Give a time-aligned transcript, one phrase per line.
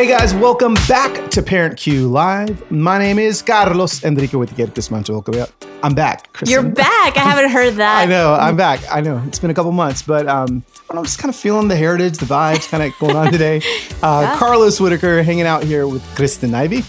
[0.00, 2.70] Hey guys, welcome back to Parent Cue Live.
[2.70, 5.52] My name is Carlos Enrique Witiguertes Mancho
[5.82, 6.32] I'm back.
[6.32, 6.50] Kristen.
[6.50, 7.18] You're back.
[7.18, 7.98] I haven't heard that.
[7.98, 8.32] I know.
[8.32, 8.80] I'm back.
[8.90, 9.22] I know.
[9.26, 12.24] It's been a couple months, but um, I'm just kind of feeling the heritage, the
[12.24, 13.58] vibes kind of going on today.
[14.02, 14.38] Uh, yeah.
[14.38, 16.80] Carlos Whittaker hanging out here with Kristen Ivy.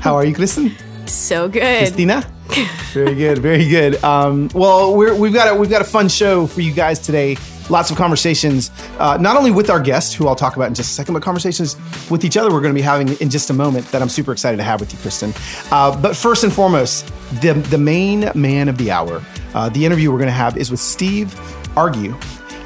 [0.00, 0.76] How are you, Kristen?
[1.06, 1.78] So good.
[1.78, 2.30] Christina?
[2.92, 4.04] very good, very good.
[4.04, 7.36] Um, well, we have got a, we've got a fun show for you guys today
[7.70, 10.90] lots of conversations, uh, not only with our guest, who I'll talk about in just
[10.90, 11.76] a second, but conversations
[12.10, 14.32] with each other we're going to be having in just a moment that I'm super
[14.32, 15.32] excited to have with you, Kristen.
[15.70, 17.06] Uh, but first and foremost,
[17.40, 19.22] the, the main man of the hour,
[19.54, 21.38] uh, the interview we're going to have is with Steve
[21.76, 22.14] Argue.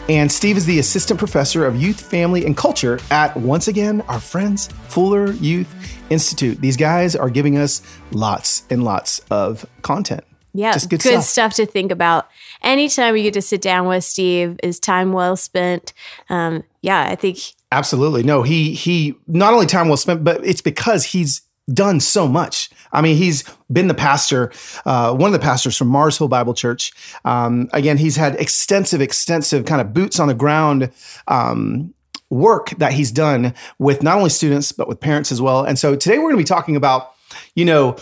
[0.09, 4.21] And Steve is the assistant professor of youth, family, and culture at, once again, our
[4.21, 5.75] friends, Fuller Youth
[6.11, 6.61] Institute.
[6.61, 7.81] These guys are giving us
[8.11, 10.25] lots and lots of content.
[10.57, 11.53] Yeah, Just good, good stuff.
[11.53, 11.55] stuff.
[11.55, 12.29] to think about.
[12.63, 15.93] Anytime you get to sit down with Steve is time well spent.
[16.31, 17.39] Um, yeah, I think
[17.73, 18.23] absolutely.
[18.23, 22.71] No, he he not only time well spent, but it's because he's done so much.
[22.93, 24.53] I mean, he's been the pastor,
[24.85, 26.93] uh, one of the pastors from Mars Hill Bible Church.
[27.25, 30.93] Um, again, he's had extensive, extensive kind of boots on the ground
[31.27, 31.93] um,
[32.31, 35.65] work that he's done with not only students but with parents as well.
[35.65, 37.13] And so today we're going to be talking about,
[37.57, 37.97] you know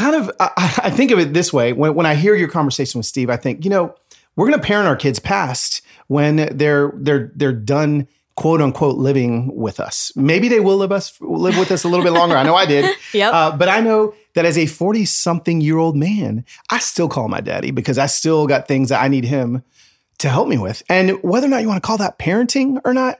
[0.00, 2.98] kind of I, I think of it this way when, when I hear your conversation
[2.98, 3.94] with Steve, I think, you know,
[4.36, 9.54] we're going to parent our kids past when they're they're they're done quote unquote living
[9.54, 10.12] with us.
[10.16, 12.36] Maybe they will live us live with us a little bit longer.
[12.36, 12.96] I know I did.
[13.12, 13.34] yep.
[13.34, 17.28] Uh, but I know that as a 40 something year old man, I still call
[17.28, 19.62] my daddy because I still got things that I need him
[20.18, 20.82] to help me with.
[20.88, 23.18] And whether or not you want to call that parenting or not,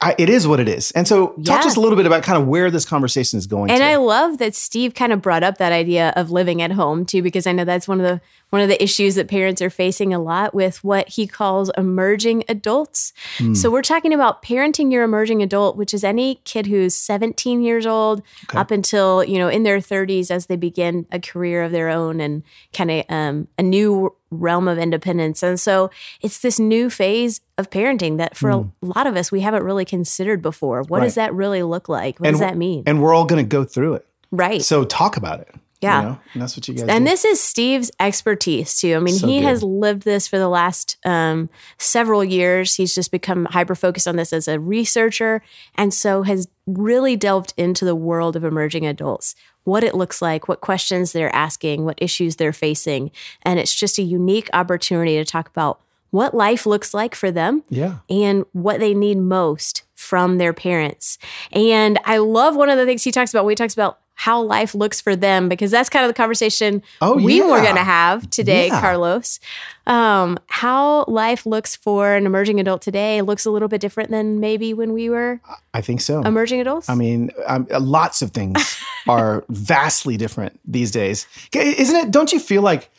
[0.00, 0.92] I, it is what it is.
[0.92, 1.60] And so, talk yeah.
[1.62, 3.70] to us a little bit about kind of where this conversation is going.
[3.70, 3.84] And to.
[3.84, 7.20] I love that Steve kind of brought up that idea of living at home too,
[7.20, 8.20] because I know that's one of the
[8.52, 12.44] one of the issues that parents are facing a lot with what he calls emerging
[12.50, 13.14] adults.
[13.38, 13.56] Mm.
[13.56, 17.86] So we're talking about parenting your emerging adult, which is any kid who's 17 years
[17.86, 18.58] old okay.
[18.58, 22.20] up until you know in their 30s as they begin a career of their own
[22.20, 22.42] and
[22.74, 25.42] kind of um, a new realm of independence.
[25.42, 25.90] And so
[26.20, 28.70] it's this new phase of parenting that for mm.
[28.82, 30.82] a lot of us we haven't really considered before.
[30.82, 31.04] What right.
[31.04, 32.18] does that really look like?
[32.18, 32.82] What and, does that mean?
[32.86, 34.06] And we're all going to go through it.
[34.30, 34.60] Right.
[34.60, 35.54] So talk about it.
[35.82, 36.00] Yeah.
[36.00, 36.20] You know?
[36.34, 37.10] And that's what you guys And do.
[37.10, 38.94] this is Steve's expertise too.
[38.94, 39.46] I mean, so he good.
[39.46, 42.74] has lived this for the last um, several years.
[42.74, 45.42] He's just become hyper focused on this as a researcher
[45.74, 49.34] and so has really delved into the world of emerging adults
[49.64, 53.10] what it looks like, what questions they're asking, what issues they're facing.
[53.42, 57.62] And it's just a unique opportunity to talk about what life looks like for them
[57.70, 57.98] yeah.
[58.10, 61.16] and what they need most from their parents.
[61.52, 64.40] And I love one of the things he talks about when he talks about how
[64.40, 67.46] life looks for them because that's kind of the conversation oh, we yeah.
[67.46, 68.80] were going to have today, yeah.
[68.80, 69.40] Carlos.
[69.86, 74.38] Um, how life looks for an emerging adult today looks a little bit different than
[74.38, 75.40] maybe when we were.
[75.74, 76.22] I think so.
[76.22, 76.88] Emerging adults.
[76.88, 82.10] I mean, um, lots of things are vastly different these days, isn't it?
[82.10, 82.90] Don't you feel like?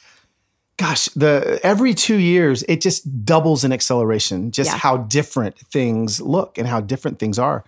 [0.75, 4.49] Gosh, the every two years it just doubles in acceleration.
[4.49, 4.77] Just yeah.
[4.77, 7.63] how different things look and how different things are.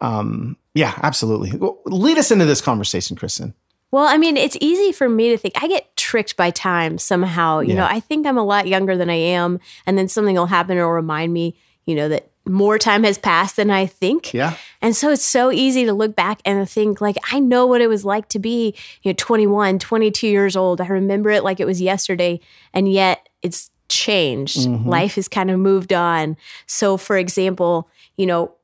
[0.00, 1.56] Um, yeah, absolutely.
[1.56, 3.54] Well, lead us into this conversation, Kristen.
[3.90, 7.60] Well, I mean, it's easy for me to think I get tricked by time somehow.
[7.60, 7.80] You yeah.
[7.80, 10.78] know, I think I'm a lot younger than I am, and then something will happen
[10.78, 11.56] or remind me,
[11.86, 14.32] you know, that more time has passed than I think.
[14.32, 14.56] Yeah.
[14.80, 17.88] And so it's so easy to look back and think like I know what it
[17.88, 20.80] was like to be, you know, 21, 22 years old.
[20.80, 22.40] I remember it like it was yesterday,
[22.72, 24.68] and yet it's changed.
[24.68, 24.88] Mm-hmm.
[24.88, 26.36] Life has kind of moved on.
[26.66, 28.54] So for example, you know,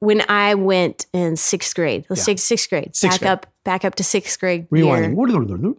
[0.00, 2.32] when I went in sixth grade, let's yeah.
[2.32, 3.30] take sixth grade, sixth back grade.
[3.30, 4.68] up, back up to sixth grade.
[4.70, 5.14] Rewinding.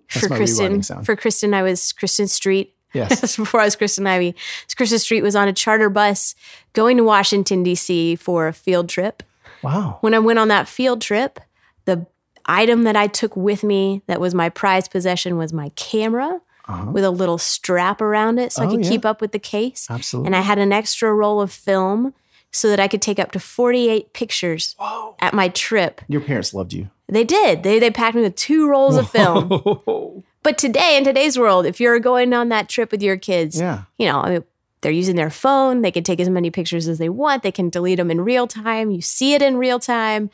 [0.08, 2.76] for Kristen, for Kristen, I was Kristen Street.
[2.94, 3.36] Yes.
[3.38, 4.36] Before I was Kristen Ivy,
[4.76, 6.36] Kristen Street was on a charter bus
[6.74, 8.16] going to Washington D.C.
[8.18, 9.24] for a field trip.
[9.64, 9.98] Wow.
[10.02, 11.40] When I went on that field trip,
[11.86, 12.06] the
[12.46, 16.42] item that I took with me that was my prized possession was my camera.
[16.68, 16.92] Uh-huh.
[16.92, 18.92] With a little strap around it so oh, I could yeah.
[18.92, 19.88] keep up with the case.
[19.90, 20.28] Absolutely.
[20.28, 22.14] And I had an extra roll of film
[22.52, 25.16] so that I could take up to 48 pictures Whoa.
[25.20, 26.02] at my trip.
[26.08, 26.90] Your parents loved you.
[27.08, 27.64] They did.
[27.64, 30.24] They, they packed me with two rolls of film.
[30.44, 33.84] but today, in today's world, if you're going on that trip with your kids, yeah.
[33.98, 34.44] you know, I mean,
[34.82, 35.82] they're using their phone.
[35.82, 37.44] They can take as many pictures as they want.
[37.44, 38.92] They can delete them in real time.
[38.92, 40.30] You see it in real time.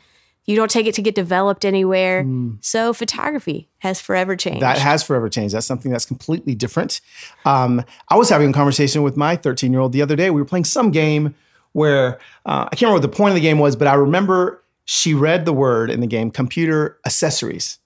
[0.46, 2.24] You don't take it to get developed anywhere.
[2.24, 2.56] Mm.
[2.64, 4.62] So photography has forever changed.
[4.62, 5.54] That has forever changed.
[5.54, 7.02] That's something that's completely different.
[7.44, 10.30] Um, I was having a conversation with my 13 year old the other day.
[10.30, 11.34] We were playing some game
[11.78, 14.62] where uh, I can't remember what the point of the game was, but I remember
[14.84, 17.78] she read the word in the game computer accessories.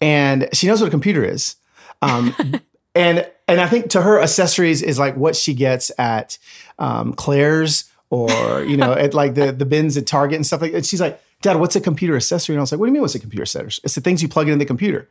[0.00, 1.56] And she knows what a computer is.
[2.02, 2.34] Um,
[2.94, 6.38] and and I think to her, accessories is like what she gets at
[6.78, 10.72] um, Claire's or you know at like the the bins at Target and stuff like
[10.72, 10.78] that.
[10.78, 12.54] And she's like, Dad, what's a computer accessory?
[12.54, 13.82] And I was like, What do you mean, what's a computer accessory?
[13.84, 15.08] It's the things you plug into the computer.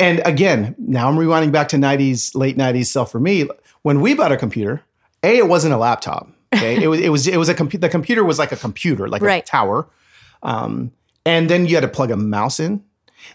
[0.00, 3.48] And again, now I'm rewinding back to 90s, late 90s self for me.
[3.82, 4.82] When we bought a computer,
[5.24, 6.30] A, it wasn't a laptop.
[6.54, 6.82] Okay.
[6.82, 7.86] it was, it was, it was a computer.
[7.86, 9.42] The computer was like a computer, like Right.
[9.42, 9.88] a tower.
[10.42, 10.92] Um,
[11.26, 12.82] and then you had to plug a mouse in.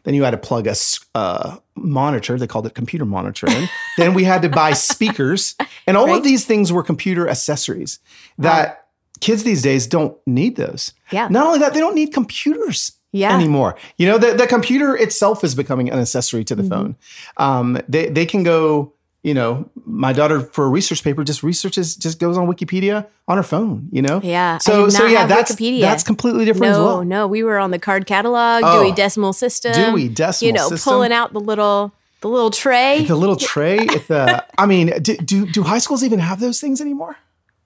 [0.03, 0.75] Then you had to plug a
[1.13, 2.37] uh, monitor.
[2.39, 3.69] They called it computer monitor in.
[3.97, 5.55] then we had to buy speakers.
[5.85, 6.17] And all Right.
[6.17, 7.99] of these things were computer accessories
[8.37, 8.85] that
[9.19, 10.93] kids these days don't need those.
[11.11, 11.27] Yeah.
[11.29, 13.35] Not only that, they don't need computers Yeah.
[13.35, 13.75] anymore.
[13.97, 16.71] You know, the, the computer itself is becoming an accessory to the Mm-hmm.
[16.71, 16.95] phone.
[17.37, 18.93] Um, they, they can go,
[19.23, 23.37] you know, my daughter for a research paper just researches, just goes on Wikipedia on
[23.37, 24.19] her phone, you know?
[24.21, 25.81] Yeah, So, so yeah, that's, Wikipedia.
[25.81, 27.03] that's completely different No, as well.
[27.05, 28.83] no, we were on the card catalog, Oh.
[28.83, 30.91] Dewey Decimal System, Dewey Decimal you know, System.
[30.93, 33.03] pulling out the little the little tray.
[33.07, 36.59] The little tray at the, I mean, do, do, do high schools even have those
[36.59, 37.17] things anymore?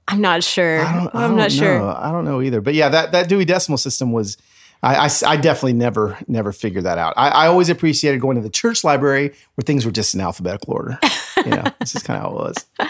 [0.07, 0.79] I'm not sure.
[0.85, 1.81] I don't, I I'm don't not sure.
[1.83, 2.61] I don't know either.
[2.61, 4.37] But yeah, that, that Dewey Decimal System was,
[4.83, 7.13] I, I, I definitely never, never figured that out.
[7.17, 10.73] I, I always appreciated going to the church library where things were just in alphabetical
[10.73, 10.99] order.
[11.37, 12.65] you know, this is kind of how it was.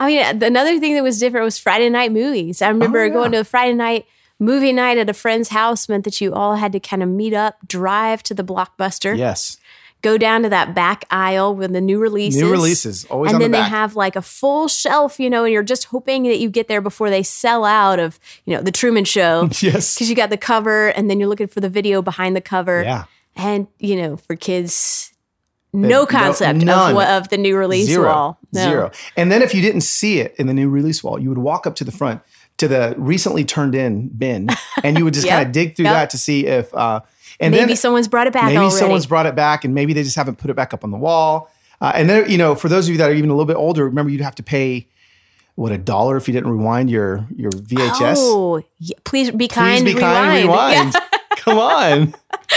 [0.00, 2.62] I mean, another thing that was different was Friday night movies.
[2.62, 3.12] I remember Oh, yeah.
[3.12, 4.06] going to a Friday night
[4.40, 7.32] movie night at a friend's house meant that you all had to kind of meet
[7.34, 9.58] up, drive to the blockbuster, Yes.
[10.04, 12.40] Go down to that back aisle with the new releases.
[12.40, 15.52] New releases, always and then the they have like a full shelf, you know, and
[15.52, 18.70] you're just hoping that you get there before they sell out of, you know, the
[18.70, 19.48] Truman Show.
[19.60, 19.94] Yes.
[19.94, 22.82] Because you got the cover and then you're looking for the video behind the cover.
[22.82, 23.04] Yeah.
[23.34, 25.12] And, you know, for kids,
[25.72, 26.90] no- no concept none.
[26.90, 28.06] of, what, of the new release Zero.
[28.08, 28.38] wall.
[28.52, 28.62] No.
[28.68, 28.90] Zero.
[29.16, 31.66] And then if you didn't see it in the new release wall, you would walk
[31.66, 32.20] up to the front
[32.58, 34.48] to the recently turned in bin
[34.84, 35.34] and you would just Yep.
[35.36, 35.94] kind of dig through Yep.
[35.94, 37.00] that to see if, uh,
[37.40, 38.74] and Maybe then someone's brought it back maybe already.
[38.76, 40.96] someone's brought it back and maybe they just haven't put it back up on the
[40.98, 41.50] wall.
[41.80, 43.56] Uh, and then, you know, for those of you that are even a little bit
[43.56, 44.88] older, remember you'd have to pay
[45.56, 48.14] what a dollar if you didn't rewind your your VHS.
[48.18, 49.84] Oh, yeah, please be kind.
[49.84, 50.14] Please be rewind.
[50.52, 50.94] kind, rewind.
[51.44, 52.14] Come on,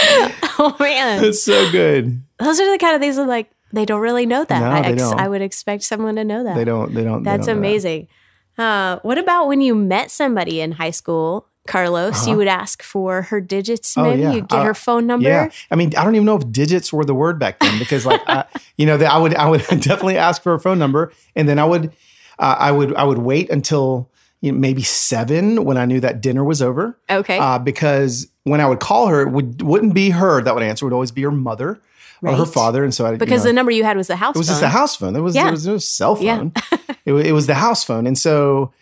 [0.58, 2.22] Oh man, it's so good.
[2.38, 4.60] those are the kind of things that like they don't really know that.
[4.60, 5.20] No, I, they ex- don't.
[5.20, 6.54] I would expect someone to know that.
[6.56, 6.94] They don't.
[6.94, 7.22] They don't.
[7.22, 7.68] they That's don't know that.
[7.68, 8.08] amazing.
[8.56, 12.26] Uh, what about when you met somebody in high school, Carlos?
[12.26, 13.96] You would ask for her digits.
[13.96, 14.06] Uh-huh.
[14.06, 14.32] Oh, Maybe yeah.
[14.32, 15.28] you'd get Uh, her phone number.
[15.28, 18.04] Yeah, I mean, I don't even know if digits were the word back then because,
[18.04, 18.44] like, I,
[18.76, 21.58] you know, that I would, I would definitely ask for a phone number, and then
[21.60, 21.92] I would,
[22.40, 24.10] uh, I would, I would wait until
[24.40, 27.38] you know, maybe seven when I knew that dinner was over, Okay.
[27.38, 30.84] uh, because when I would call her, it would wouldn't be her that would answer;
[30.84, 31.80] it would always be her mother
[32.22, 34.16] or her father, and so I because you know, the number you had was the
[34.16, 34.54] house it was phone.
[34.54, 35.12] just a house phone.
[35.12, 35.42] There was Yeah.
[35.44, 36.36] there was no cell Yeah.
[36.38, 36.52] phone.
[37.04, 38.72] it, it was the house phone, and so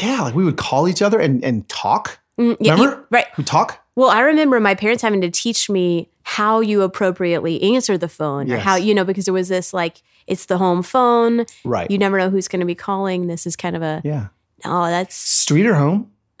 [0.00, 2.18] yeah, like we would call each other and and talk.
[2.38, 3.06] Mm, yeah, you- Remember?
[3.10, 3.26] right.
[3.36, 3.78] We talk.
[3.94, 8.50] Well, I remember my parents having to teach me how you appropriately answer the phone
[8.50, 11.44] or how, you know, because it was this like, it's the home phone.
[11.62, 11.90] Right.
[11.90, 13.26] You never know who's going to be calling.
[13.26, 14.28] This is kind of a, yeah.
[14.64, 16.10] oh, that's Street or home?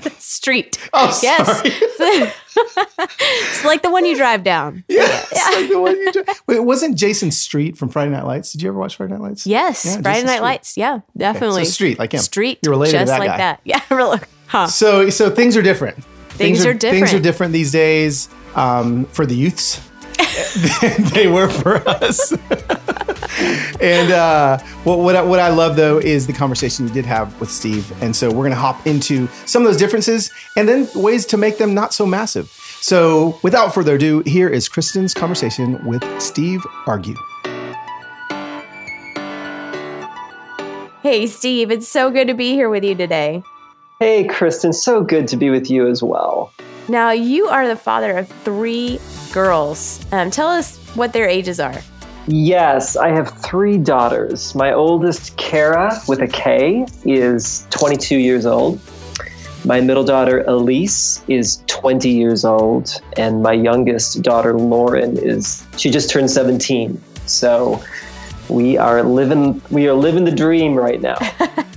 [0.18, 0.78] street.
[0.92, 1.46] Oh, Yes.
[1.46, 2.30] sorry.
[3.20, 4.84] it's like the one you drive down.
[4.88, 6.24] Yeah, it's like the one you do.
[6.46, 8.52] Wait, it wasn't Jason Street from Friday Night Lights?
[8.52, 9.46] Did you ever watch Friday Night Lights?
[9.46, 9.84] Yes.
[9.84, 10.42] Yeah, Friday Jason Night Street.
[10.42, 10.76] Lights.
[10.76, 11.64] Yeah, definitely.
[11.64, 12.20] So Street, like him.
[12.20, 12.58] Street.
[12.62, 13.36] You're related to that like guy.
[13.38, 13.60] that.
[13.64, 13.80] Yeah.
[13.90, 14.18] really.
[14.46, 14.66] Huh.
[14.66, 16.02] So, so things are different.
[16.30, 16.80] Things are different.
[16.80, 17.22] Things are different.
[17.22, 19.80] different these days um, for the youths.
[20.80, 22.32] Than they were for us.
[23.80, 27.38] and uh, what what I, what I love though is the conversation you did have
[27.40, 31.26] with Steve, and so we're gonna hop into some of those differences and then ways
[31.26, 32.48] to make them not so massive.
[32.82, 37.14] So, without further ado, here is Kristen's conversation with Steve Argue.
[41.02, 43.42] Hey, Steve, it's so good to be here with you today.
[43.98, 46.52] Hey, Kristen, so good to be with you as well.
[46.88, 48.98] Now, you are the father of three
[49.32, 50.04] girls.
[50.12, 51.80] Um, tell us what their ages are.
[52.26, 54.54] Yes, I have three daughters.
[54.54, 58.80] My oldest, Kara, with a K, is 22 years old.
[59.64, 63.00] My middle daughter, Elise, is 20 years old.
[63.16, 67.00] And my youngest daughter, Lauren, is, she just turned 17.
[67.26, 67.82] So
[68.48, 71.18] we are living, we are living the dream right now.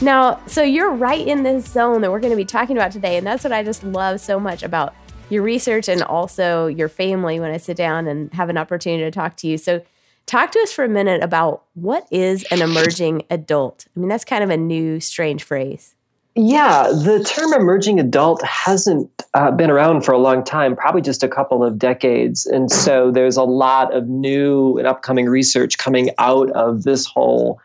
[0.00, 3.16] Now, so you're right in this zone that we're going to be talking about today.
[3.16, 4.94] And that's what I just love so much about
[5.30, 9.10] your research and also your family when I sit down and have an opportunity to
[9.10, 9.56] talk to you.
[9.56, 9.82] So,
[10.26, 13.86] talk to us for a minute about what is an emerging adult?
[13.94, 15.94] I mean, that's kind of a new, strange phrase.
[16.36, 21.22] Yeah, the term emerging adult hasn't uh, been around for a long time, probably just
[21.22, 22.44] a couple of decades.
[22.44, 27.60] And so there's a lot of new and upcoming research coming out of this whole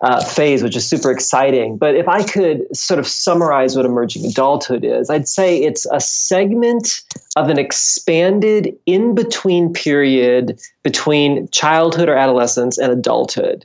[0.00, 1.78] uh, phase, which is super exciting.
[1.78, 6.00] But if I could sort of summarize what emerging adulthood is, I'd say it's a
[6.00, 7.02] segment
[7.36, 13.64] of an expanded in between period between childhood or adolescence and adulthood.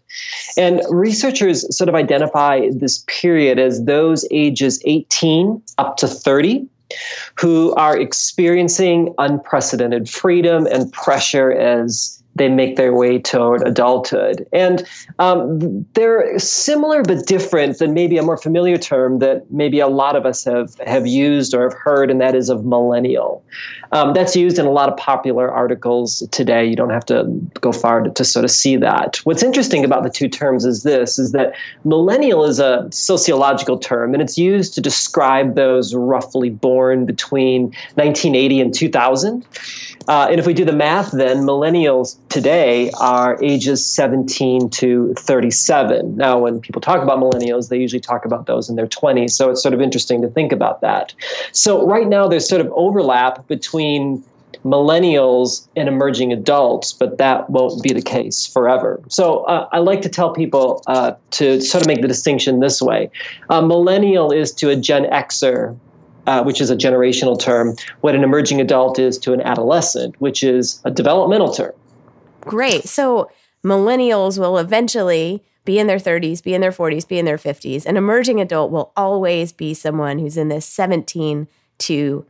[0.58, 6.68] And researchers sort of identify this period as those ages 18 up to 30.
[7.36, 14.48] who are experiencing unprecedented freedom and pressure as they make their way toward adulthood.
[14.52, 14.88] And
[15.20, 20.16] um, they're similar but different than maybe a more familiar term that maybe a lot
[20.16, 23.44] of us have, have used or have heard, and that is of millennial.
[23.92, 26.66] Um, that's used in a lot of popular articles today.
[26.66, 27.26] You don't have to
[27.62, 29.18] go far to, to sort of see that.
[29.24, 31.54] What's interesting about the two terms is this, is that
[31.84, 37.64] millennial is a sociological term, and it's used to describe those roughly born between
[37.96, 39.46] 1980 and 2000.
[40.10, 46.18] Uh, and if we do the math, then millennials today are ages 17 to 37.
[46.18, 49.30] Now, when people talk about millennials, they usually talk about those in their 20s.
[49.30, 51.14] So it's sort of interesting to think about that.
[51.52, 54.24] So right now, there's sort of overlap between
[54.66, 59.00] millennials and emerging adults, but that won't be the case forever.
[59.10, 62.82] So uh, I like to tell people uh, to sort of make the distinction this
[62.82, 63.12] way:
[63.50, 65.78] a millennial is to a Gen Xer
[66.30, 70.44] uh, which is a generational term, what an emerging adult is to an adolescent, which
[70.44, 71.74] is a developmental term.
[72.42, 72.84] Great.
[72.84, 73.32] So
[73.66, 77.84] millennials will eventually be in their 30s, be in their 40s, be in their 50s.
[77.88, 81.48] An emerging adult will always be someone who's in this 17
[81.80, 82.26] to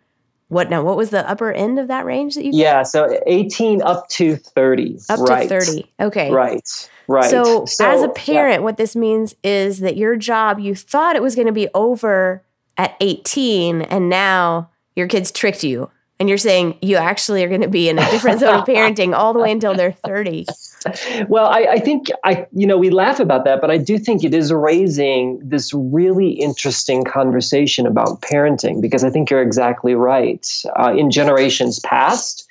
[0.48, 0.82] what now?
[0.82, 2.52] What was the upper end of that range that you?
[2.54, 4.98] Yeah, so 18 up to 30.
[5.10, 5.48] Up right.
[5.48, 5.92] to 30.
[6.00, 6.32] Okay.
[6.32, 6.90] Right.
[7.08, 7.30] Right.
[7.30, 8.64] So, so as a parent, yeah.
[8.64, 12.44] what this means is that your job, you thought it was going to be over
[12.80, 15.92] at 18 and now your kids tricked you.
[16.20, 19.14] And you're saying you actually are going to be in a different zone of parenting
[19.14, 20.46] all the way until they're 30
[21.30, 24.26] well I, I, think i you know we laugh about that but i do think
[24.26, 30.46] it is raising this really interesting conversation about parenting because i think you're exactly right.
[30.78, 32.50] Uh, in generations past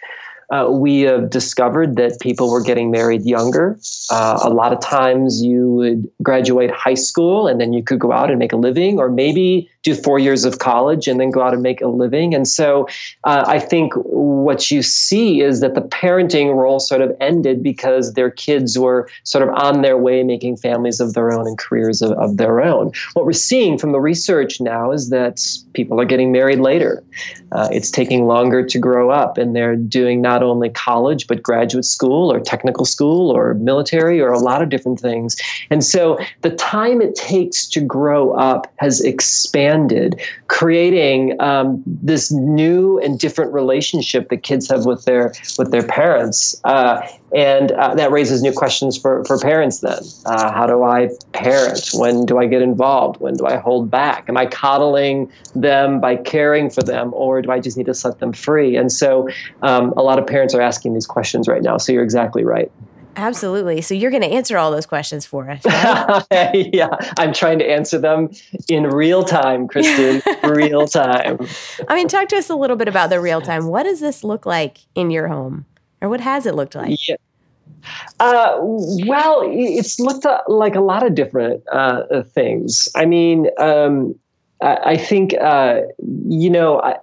[0.51, 3.79] uh, we have discovered that people were getting married younger.
[4.11, 8.13] Uh, a lot of times you would graduate high school and then you could go
[8.13, 11.43] out and make a living, or maybe do four years of college and then go
[11.43, 12.35] out and make a living.
[12.35, 12.89] And so
[13.25, 18.15] uh, I think what you see is that the parenting role sort of ended because
[18.15, 22.03] their kids were sort of on their way making families of their own and careers
[22.03, 22.91] of, of their own.
[23.15, 25.41] What we're seeing from the research now is that
[25.75, 27.05] people are getting married later.
[27.53, 31.85] Uh, it's taking longer to grow up, and they're doing not only college, but graduate
[31.85, 35.37] school or technical school or military or a lot of different things.
[35.71, 39.68] And so the time it takes to grow up has expanded,
[40.49, 46.61] creating um, this new and different relationship that kids have with their with their parents.
[46.65, 49.99] Uh, and uh, that raises new questions for, for parents then.
[50.25, 51.91] Uh, how do I parent?
[51.93, 53.21] When do I get involved?
[53.21, 54.29] When do I hold back?
[54.29, 58.19] Am I coddling them by caring for them, or do I just need to set
[58.19, 58.77] them free?
[58.77, 59.29] And so
[59.63, 61.77] um, a lot of parents are asking these questions right now.
[61.77, 62.71] So you're exactly right.
[63.19, 63.81] Absolutely.
[63.83, 65.65] So you're going to answer all those questions for us.
[65.65, 66.71] Right?
[66.73, 68.31] yeah, I'm trying to answer them
[68.69, 70.23] in real time, Kristen.
[70.45, 71.39] real time.
[71.89, 73.67] I mean, talk to us a little bit about the real time.
[73.67, 75.67] What does this look like in your home?
[76.01, 77.09] or what has it looked like?
[77.09, 77.17] Yeah.
[78.21, 82.89] Uh, well, it's looked like a lot of different uh, things.
[82.95, 84.19] I mean, um,
[84.61, 85.83] I, I, think uh,
[86.27, 86.81] you know.
[86.81, 86.97] I,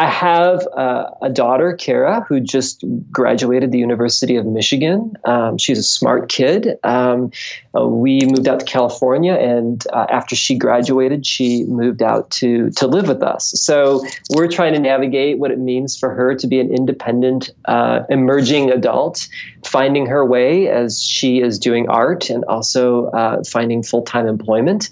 [0.00, 5.12] I have uh, a daughter, Kara, who just graduated the University of Michigan.
[5.26, 6.78] Um, she's a smart kid.
[6.84, 7.30] Um,
[7.76, 12.70] uh, we moved out to California, and uh, after she graduated, she moved out to
[12.70, 13.50] to live with us.
[13.50, 18.02] So we're trying to navigate what it means for her to be an independent, uh,
[18.08, 19.28] emerging adult,
[19.64, 24.90] finding her way as she is doing art and also uh, finding full time employment,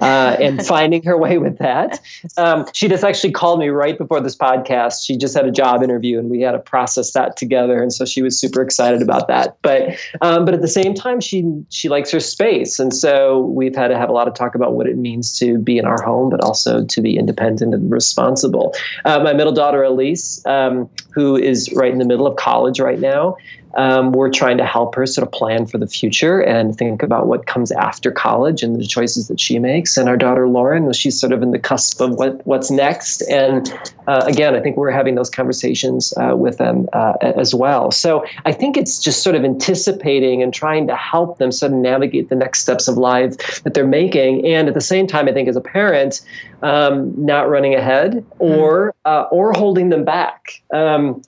[0.00, 2.00] uh, and finding her way with that.
[2.36, 5.04] Um, she just actually called me right before this podcast podcast.
[5.04, 7.82] She just had a job interview, and we had to process that together.
[7.82, 9.56] And so she was super excited about that.
[9.62, 13.74] But um, but at the same time, she she likes her space, and so we've
[13.74, 16.02] had to have a lot of talk about what it means to be in our
[16.02, 18.74] home, but also to be independent and responsible.
[19.04, 23.00] Uh, my middle daughter Elise, um, who is right in the middle of college right
[23.00, 23.36] now,
[23.74, 27.26] um, we're trying to help her sort of plan for the future and think about
[27.26, 29.96] what comes after college and the choices that she makes.
[29.96, 33.22] And our daughter Lauren, she's sort of in the cusp of what what's next.
[33.22, 33.72] And
[34.06, 37.90] uh, again, I think we're having those conversations uh, with them uh, as well.
[37.90, 41.78] So I think it's just sort of anticipating and trying to help them sort of
[41.78, 44.46] navigate the next steps of life that they're making.
[44.46, 46.20] And at the same time, I think as a parent,
[46.62, 49.28] um, not running ahead or mm.
[49.32, 51.22] or holding them back, um,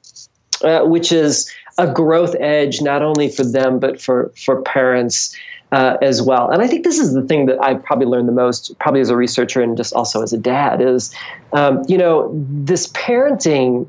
[0.63, 1.51] uh, which is
[1.83, 5.37] a growth edge not only for them but for for parents
[5.73, 6.51] uh, as well.
[6.51, 9.09] And I think this is the thing that I probably learned the most, probably as
[9.09, 11.15] a researcher and just also as a dad, is
[11.55, 13.89] um, you know this parenting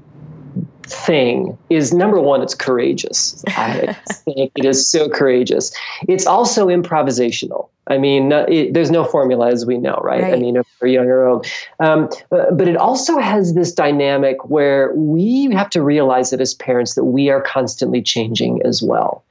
[0.84, 3.44] thing is number one, it's courageous.
[3.50, 5.74] I think it is so courageous.
[6.08, 7.70] It's also improvisational.
[7.88, 10.24] I mean, it, there's no formula as we know, right?
[10.24, 10.34] right.
[10.34, 11.48] I mean, if we're young or old.
[11.80, 16.96] Um, but it also has this dynamic where we have to realize that as parents
[16.96, 19.24] that we are constantly changing as well.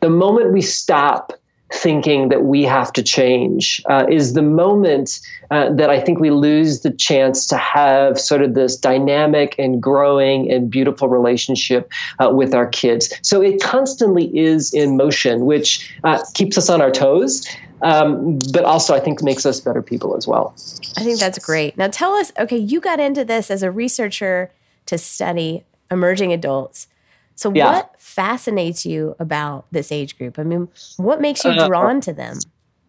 [0.00, 1.32] The moment we stop
[1.72, 6.30] thinking that we have to change uh, is the moment uh, that I think we
[6.30, 12.30] lose the chance to have sort of this dynamic and growing and beautiful relationship uh,
[12.30, 13.12] with our kids.
[13.22, 17.46] So it constantly is in motion, which uh, keeps us on our toes.
[17.82, 20.54] Um, but also, I think makes us better people as well.
[20.96, 21.76] I think that's great.
[21.76, 24.50] Now, tell us okay, you got into this as a researcher
[24.86, 26.88] to study emerging adults.
[27.34, 27.72] So, yeah.
[27.72, 30.38] what fascinates you about this age group?
[30.38, 30.68] I mean,
[30.98, 32.38] what makes you uh, drawn to them?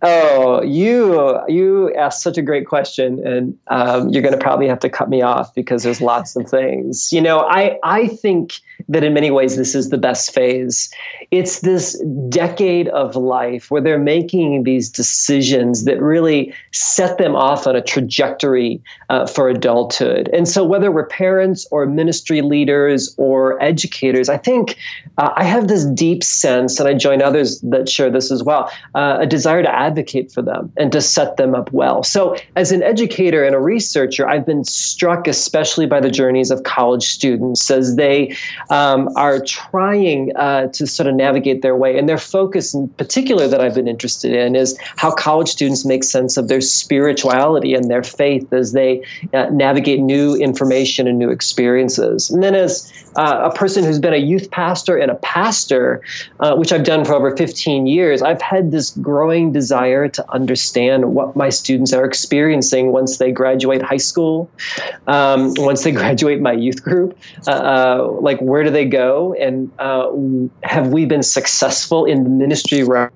[0.04, 4.80] Oh, you you asked such a great question, and um, you're going to probably have
[4.80, 7.14] to cut me off because there's lots of things.
[7.14, 10.90] You know, I I think that in many ways this is the best phase.
[11.32, 17.68] It's this decade of life where they're making these decisions that really set them off
[17.68, 20.30] on a trajectory uh, for adulthood.
[20.34, 24.78] And so, whether we're parents or ministry leaders or educators, I think
[25.18, 28.72] uh, I have this deep sense, and I join others that share this as well,
[28.96, 32.04] uh, a desire to advocate for them and to set them up well.
[32.04, 36.64] So, as an educator and a researcher, I've been struck especially by the journeys of
[36.64, 38.36] college students as they
[38.72, 41.98] um, are trying uh, to sort of navigate their way.
[42.00, 46.06] And their focus, in particular, that I've been interested in is how college students make
[46.06, 51.30] sense of their spirituality and their faith as they uh, navigate new information and new
[51.30, 52.32] experiences.
[52.32, 56.02] And then, as uh, a person who's been a youth pastor and a pastor,
[56.40, 61.14] uh, which I've done for over 15 years, I've had this growing desire to understand
[61.14, 64.50] what my students are experiencing once they graduate high school,
[65.08, 67.18] um, once they graduate my youth group.
[67.48, 69.34] Uh, uh like, where do they go?
[69.36, 70.12] And uh,
[70.64, 73.12] have we been successful in the ministry realm?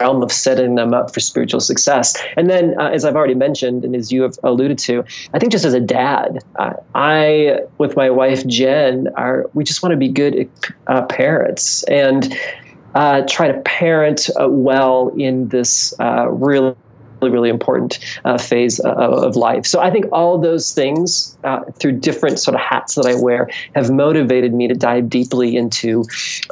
[0.00, 2.20] of setting them up for spiritual success.
[2.36, 5.50] And then, uh, as I've already mentioned, and as you have alluded to, I think
[5.50, 9.96] just as a dad, uh, I, with my wife Jen, are we just want to
[9.96, 10.50] be good
[10.88, 12.36] uh, parents and
[12.94, 16.74] uh, try to parent uh, well in this uh, really,
[17.30, 19.66] really important uh, phase of, of, life.
[19.66, 23.50] So I think all those things, uh, through different sort of hats that I wear,
[23.74, 26.04] have motivated me to dive deeply into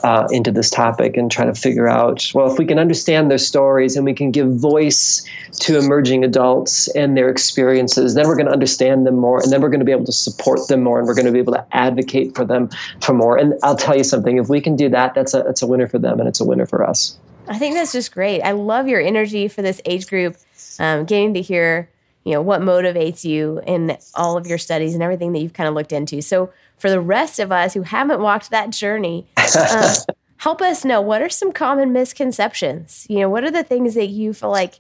[0.02, 3.38] uh, into this topic and try to figure out well if we can understand their
[3.38, 5.22] stories and we can give voice
[5.61, 9.61] to emerging adults and their experiences, then we're going to understand them more, and then
[9.61, 11.52] we're going to be able to support them more, and we're going to be able
[11.52, 12.68] to advocate for them
[13.00, 13.37] for more.
[13.37, 15.87] And I'll tell you something: if we can do that, that's a that's a winner
[15.87, 17.16] for them, and it's a winner for us.
[17.48, 18.40] I think that's just great.
[18.42, 20.37] I love your energy for this age group
[20.83, 21.88] um, getting to hear
[22.25, 25.68] you know what motivates you in all of your studies and everything that you've kind
[25.68, 26.21] of looked into.
[26.21, 29.95] So for the rest of us who haven't walked that journey uh,
[30.37, 33.07] help us know what are some common misconceptions?
[33.09, 34.75] You know what are the things that you feel like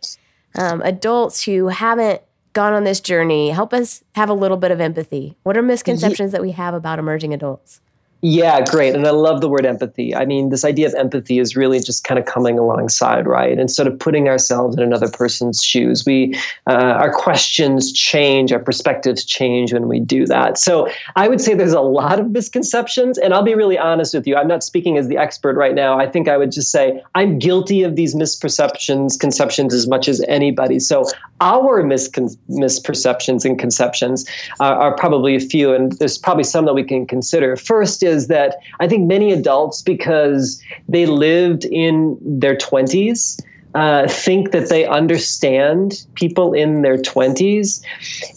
[0.54, 2.20] um, adults who haven't
[2.52, 5.36] gone on this journey help us have a little bit of empathy.
[5.42, 6.38] What are misconceptions yeah.
[6.38, 7.80] that we have about emerging adults
[8.24, 8.94] yeah, great.
[8.94, 10.14] And I love the word empathy.
[10.14, 13.68] I mean, this idea of empathy is really just kind of coming alongside, right?
[13.68, 16.06] Sort of putting ourselves in another person's shoes.
[16.06, 20.56] We, uh, our questions change, our perspectives change when we do that.
[20.56, 23.18] So I would say there's a lot of misconceptions.
[23.18, 24.36] And I'll be really honest with you.
[24.36, 25.98] I'm not speaking as the expert right now.
[25.98, 30.24] I think I would just say I'm guilty of these misperceptions, conceptions as much as
[30.28, 30.78] anybody.
[30.78, 31.06] So
[31.40, 34.28] our miscon- misperceptions and conceptions
[34.60, 35.74] uh, are probably a few.
[35.74, 37.56] And there's probably some that we can consider.
[37.56, 43.40] First is is that I think many adults, because they lived in their 20s,
[43.74, 47.82] uh, think that they understand people in their 20s,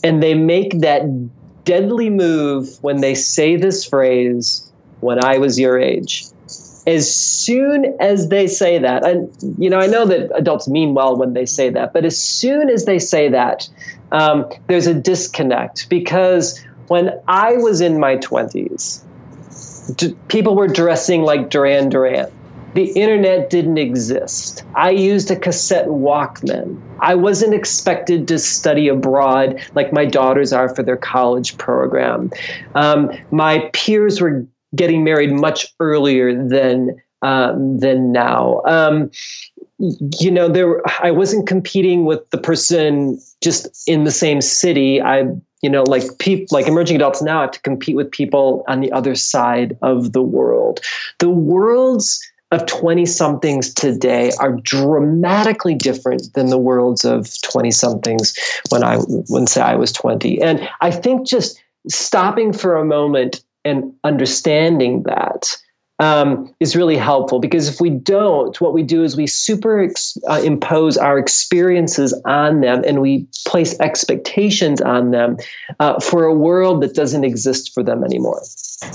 [0.03, 1.03] and they make that
[1.65, 6.25] deadly move when they say this phrase, when I was your age.
[6.87, 11.17] As soon as they say that, and you know, I know that adults mean well
[11.17, 13.67] when they say that, but as soon as they say that,
[14.11, 19.03] um, there's a disconnect because when I was in my 20s,
[19.95, 22.31] d- people were dressing like Duran Duran.
[22.73, 24.63] The internet didn't exist.
[24.75, 26.81] I used a cassette Walkman.
[26.99, 32.31] I wasn't expected to study abroad like my daughters are for their college program.
[32.73, 34.45] Um, my peers were
[34.75, 38.61] getting married much earlier than um, than now.
[38.65, 39.09] Um,
[40.19, 45.01] you know, there I wasn't competing with the person just in the same city.
[45.01, 45.27] I
[45.65, 48.91] you know like people like emerging adults now have to compete with people on the
[48.91, 50.79] other side of the world.
[51.17, 58.35] The worlds of 20 somethings today are dramatically different than the worlds of 20 somethings
[58.69, 58.97] when i
[59.27, 65.01] when say i was 20 and i think just stopping for a moment and understanding
[65.03, 65.57] that
[65.99, 71.01] um, is really helpful because if we don't, what we do is we superimpose uh,
[71.01, 75.37] our experiences on them and we place expectations on them
[75.79, 78.41] uh, for a world that doesn't exist for them anymore.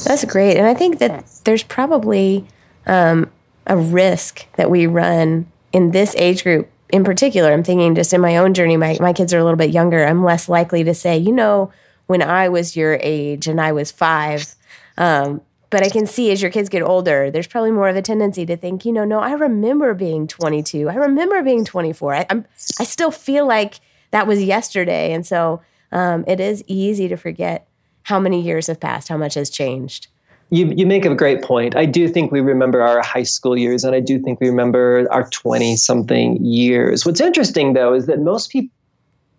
[0.04, 0.58] That's great.
[0.58, 2.46] And I think that there's probably
[2.86, 3.30] um,
[3.66, 7.52] a risk that we run in this age group in particular.
[7.52, 10.04] I'm thinking just in my own journey, my, my kids are a little bit younger.
[10.04, 11.72] I'm less likely to say, you know,
[12.08, 14.54] when I was your age and I was five,
[14.98, 18.02] um, but I can see as your kids get older, there's probably more of a
[18.02, 20.88] tendency to think, you know, no, I remember being 22.
[20.88, 22.14] I remember being 24.
[22.14, 22.44] I, am
[22.80, 23.80] I still feel like
[24.10, 25.12] that was yesterday.
[25.12, 27.68] And so um, it is easy to forget
[28.02, 30.08] how many years have passed, how much has changed.
[30.52, 31.76] You, you make a great point.
[31.76, 35.06] I do think we remember our high school years, and I do think we remember
[35.12, 37.06] our 20 something years.
[37.06, 38.74] What's interesting, though, is that most people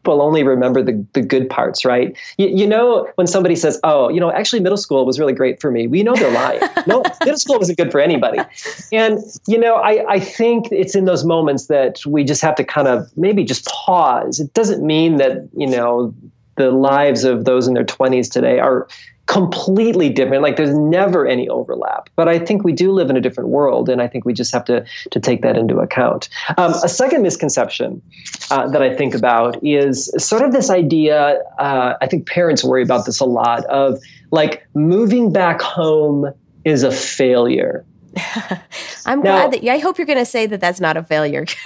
[0.01, 2.17] people only remember the, the good parts, right?
[2.37, 5.61] You, you know, when somebody says, oh, you know, actually middle school was really great
[5.61, 6.61] for me, we know they're lying.
[6.87, 8.39] no, middle school wasn't good for anybody.
[8.91, 12.63] And, you know, I, I think it's in those moments that we just have to
[12.63, 14.39] kind of maybe just pause.
[14.39, 16.15] It doesn't mean that, you know,
[16.55, 18.87] the lives of those in their 20s today are
[19.31, 20.43] completely different.
[20.43, 22.09] Like there's never any overlap.
[22.17, 24.51] But I think we do live in a different world, and I think we just
[24.53, 26.27] have to to take that into account.
[26.57, 28.01] Um, a second misconception
[28.51, 31.41] uh, that I think about is sort of this idea.
[31.57, 33.99] Uh, I think parents worry about this a lot of
[34.31, 36.31] like moving back home
[36.65, 37.85] is a failure.
[39.05, 41.03] I'm now, glad that you, I hope you're going to say that that's not a
[41.03, 41.45] failure.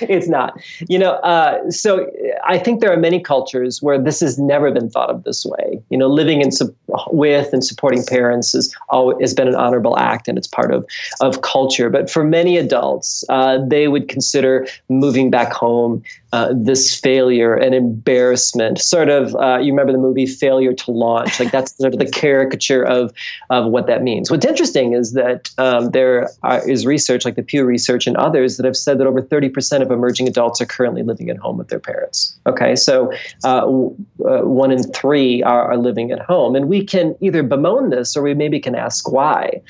[0.00, 0.60] it's not.
[0.88, 2.10] You know, uh, so
[2.44, 5.82] I think there are many cultures where this has never been thought of this way.
[5.90, 6.50] You know, living in
[7.08, 10.86] with and supporting parents has always has been an honorable act and it's part of
[11.20, 11.90] of culture.
[11.90, 16.02] But for many adults, uh, they would consider moving back home
[16.36, 18.78] uh, this failure and embarrassment.
[18.78, 21.40] Sort of, uh, you remember the movie Failure to Launch?
[21.40, 23.10] Like that's sort of the caricature of
[23.48, 24.30] of what that means.
[24.30, 28.58] What's interesting is that um, there are, is research, like the Pew Research and others,
[28.58, 31.68] that have said that over 30% of emerging adults are currently living at home with
[31.68, 32.36] their parents.
[32.46, 33.10] Okay, so
[33.44, 33.96] uh, w-
[34.28, 38.14] uh, one in three are, are, living at home, and we can either bemoan this
[38.14, 39.62] or we maybe can ask why.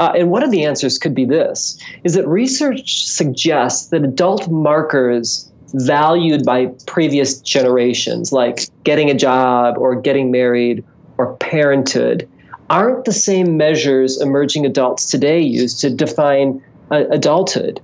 [0.00, 4.50] Uh, and one of the answers could be this: is that research suggests that adult
[4.50, 10.84] markers valued by previous generations, like getting a job or getting married
[11.18, 12.28] or parenthood,
[12.70, 17.80] aren't the same measures emerging adults today use to define uh, adulthood.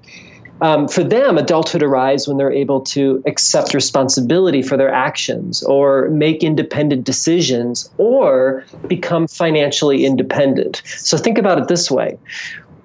[0.61, 6.09] Um, for them, adulthood arrives when they're able to accept responsibility for their actions or
[6.09, 10.83] make independent decisions or become financially independent.
[10.85, 12.19] So think about it this way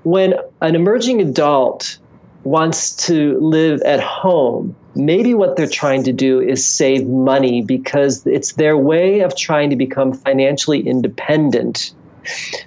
[0.04, 1.98] when an emerging adult
[2.44, 8.26] wants to live at home, maybe what they're trying to do is save money because
[8.26, 11.94] it's their way of trying to become financially independent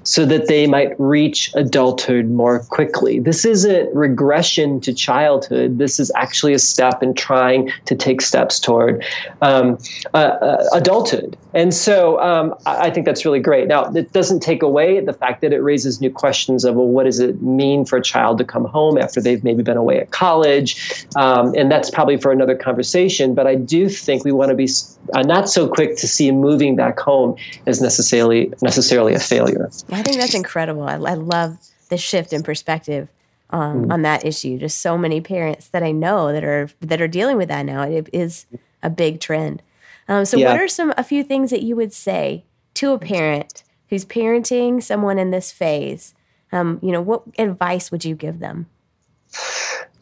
[0.03, 3.19] so that they might reach adulthood more quickly.
[3.19, 5.79] This isn't regression to childhood.
[5.79, 9.05] This is actually a step in trying to take steps toward
[9.43, 9.79] um,
[10.15, 11.37] uh, uh, adulthood.
[11.57, 13.67] And so um, I think that's really great.
[13.67, 17.05] Now, it doesn't take away the fact that it raises new questions of, well, what
[17.05, 20.11] does it mean for a child to come home after they've maybe been away at
[20.11, 21.07] college?
[21.17, 23.35] Um, and that's probably for another conversation.
[23.35, 24.69] But I do think we want to be
[25.15, 29.71] uh, not so quick to see moving back home as necessarily necessarily a failure.
[29.91, 30.83] I think that's incredible.
[30.83, 31.57] I, I love
[31.89, 33.09] the shift in perspective
[33.49, 33.93] um, mm.
[33.95, 34.59] on that issue.
[34.59, 37.83] Just so many parents that I know that are that are dealing with that now.
[37.85, 38.45] It is
[38.83, 39.63] a big trend.
[40.09, 40.53] Um, so, yeah.
[40.53, 44.83] what are some a few things that you would say to a parent who's parenting
[44.83, 46.15] someone in this phase?
[46.53, 48.67] Um, you know, what advice would you give them?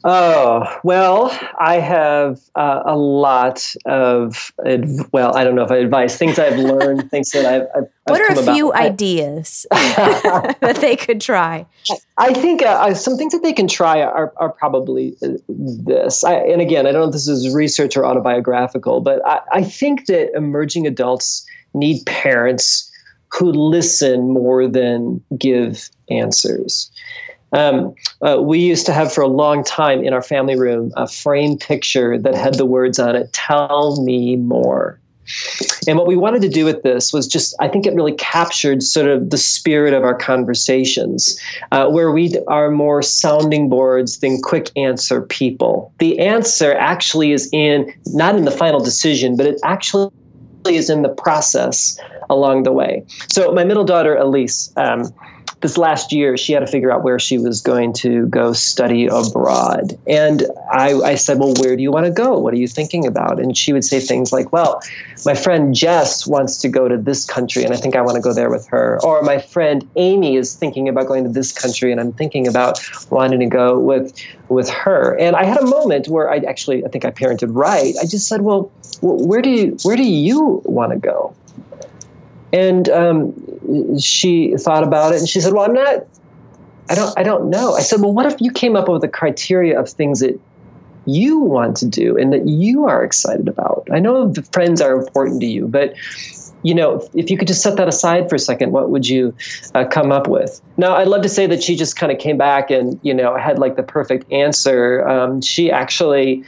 [0.06, 5.78] Oh, well, I have uh, a lot of, adv- well, I don't know if I
[5.78, 7.62] advise, things I've learned, things that I've.
[7.74, 8.82] I've what I've are a few about.
[8.82, 11.64] ideas that they could try?
[12.18, 16.22] I think uh, some things that they can try are, are probably uh, this.
[16.22, 19.64] I, and again, I don't know if this is research or autobiographical, but I, I
[19.64, 22.90] think that emerging adults need parents
[23.32, 26.90] who listen more than give answers.
[27.54, 31.06] Um, uh, we used to have for a long time in our family room a
[31.06, 34.98] frame picture that had the words on it, Tell me more.
[35.88, 38.82] And what we wanted to do with this was just, I think it really captured
[38.82, 41.38] sort of the spirit of our conversations,
[41.72, 45.92] uh, where we are more sounding boards than quick answer people.
[45.98, 50.10] The answer actually is in, not in the final decision, but it actually
[50.68, 53.04] is in the process along the way.
[53.30, 55.12] So my middle daughter, Elise, um,
[55.64, 59.06] this last year, she had to figure out where she was going to go study
[59.06, 59.98] abroad.
[60.06, 62.38] And I, I said, Well, where do you want to go?
[62.38, 63.40] What are you thinking about?
[63.40, 64.82] And she would say things like, Well,
[65.24, 68.20] my friend Jess wants to go to this country, and I think I want to
[68.20, 69.00] go there with her.
[69.02, 72.78] Or my friend Amy is thinking about going to this country, and I'm thinking about
[73.08, 74.14] wanting to go with
[74.50, 75.18] with her.
[75.18, 77.94] And I had a moment where I actually, I think I parented right.
[78.02, 81.34] I just said, Well, where do you where do you want to go?
[82.54, 86.06] And um, she thought about it and she said, Well, I'm not,
[86.88, 87.74] I don't, I don't know.
[87.74, 90.40] I said, Well, what if you came up with a criteria of things that
[91.04, 93.88] you want to do and that you are excited about?
[93.90, 95.94] I know friends are important to you, but
[96.64, 99.34] you know, if you could just set that aside for a second, what would you
[99.74, 100.62] uh, come up with?
[100.78, 103.36] Now, I'd love to say that she just kind of came back and, you know,
[103.36, 105.06] had like the perfect answer.
[105.06, 106.42] Um, she actually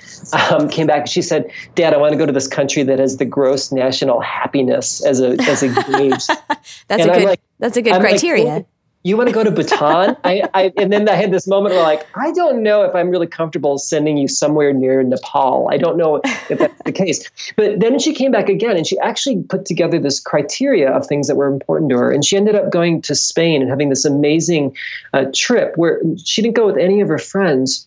[0.51, 2.99] um, came back and she said, Dad, I want to go to this country that
[2.99, 6.27] has the gross national happiness as a, as a gauge.
[6.89, 8.45] that's, a good, like, that's a good I'm criteria.
[8.45, 8.67] Like,
[9.07, 10.17] you want to go to Bhutan?
[10.25, 13.09] I, I, and then I had this moment where like, I don't know if I'm
[13.09, 15.69] really comfortable sending you somewhere near Nepal.
[15.71, 17.31] I don't know if that's the case.
[17.57, 21.29] But then she came back again and she actually put together this criteria of things
[21.29, 22.11] that were important to her.
[22.11, 24.77] And she ended up going to Spain and having this amazing
[25.13, 27.87] uh, trip where she didn't go with any of her friends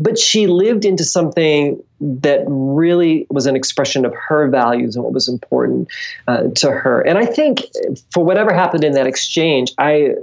[0.00, 5.12] but she lived into something that really was an expression of her values and what
[5.12, 5.88] was important
[6.26, 7.02] uh, to her.
[7.02, 7.66] And I think
[8.10, 10.14] for whatever happened in that exchange, I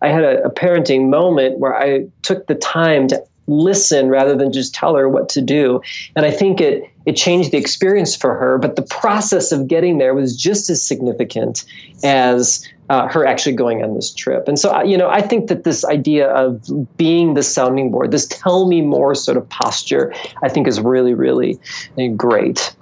[0.00, 4.52] I, had a, a parenting moment where I took the time to listen rather than
[4.52, 5.80] just tell her what to do.
[6.14, 9.98] And I think it it changed the experience for her, but the process of getting
[9.98, 11.64] there was just as significant
[12.02, 14.46] as uh, her actually going on this trip.
[14.48, 16.62] And so, you know, I think that this idea of
[16.96, 21.14] being the sounding board, this tell me more sort of posture, I think is really,
[21.14, 21.58] really
[21.98, 22.74] uh, great.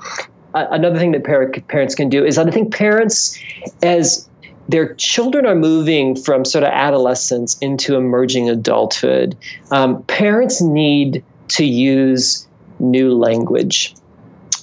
[0.55, 1.25] Uh, another thing that
[1.69, 3.38] parents can do is that I think parents,
[3.83, 4.29] as
[4.69, 9.37] their children are moving from sort of adolescence into emerging adulthood,
[9.71, 12.47] um, parents need to use
[12.79, 13.95] new language.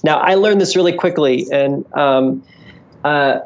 [0.03, 2.43] Now, I learned this really quickly, and um,
[3.03, 3.39] uh,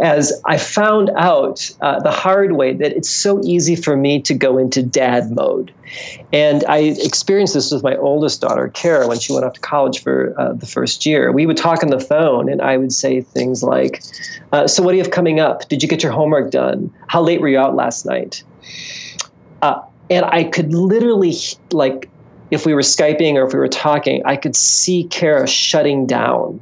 [0.00, 4.34] as I found out uh, the hard way that it's so easy for me to
[4.34, 5.72] go into dad mode.
[6.32, 10.02] And I experienced this with my oldest daughter, Kara, when she went off to college
[10.02, 11.32] for uh, the first year.
[11.32, 14.02] We would talk on the phone, and I would say things like,
[14.52, 15.68] uh, So, what do you have coming up?
[15.68, 16.92] Did you get your homework done?
[17.08, 18.42] How late were you out last night?
[19.62, 21.34] Uh, and I could literally,
[21.72, 22.08] like,
[22.50, 26.60] if we were Skyping or if we were talking, I could see Kara shutting down